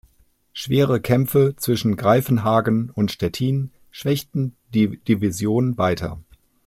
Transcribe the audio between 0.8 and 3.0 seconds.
Kämpfe zwischen Greifenhagen